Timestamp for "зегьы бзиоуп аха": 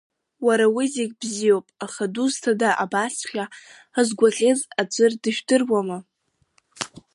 0.95-2.03